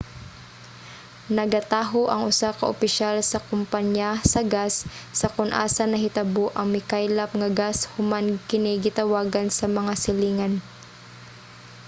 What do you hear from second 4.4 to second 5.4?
gas sa